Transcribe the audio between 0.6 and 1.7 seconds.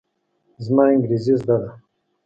زما انګرېزي زده ده.